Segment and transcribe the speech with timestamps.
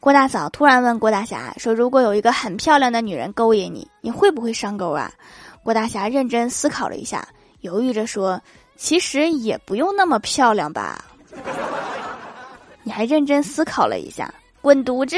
[0.00, 5.12] 郭大嫂突然问郭大侠说如果有一个很漂亮的女人勾引你你会不会上钩啊？
[5.62, 7.26] 郭大侠认真思考了一下
[7.60, 8.40] 犹豫着说
[8.76, 11.04] 其实也不用那么漂亮吧。
[12.84, 14.32] 你还认真思考了一下
[14.62, 15.16] 滚犊子！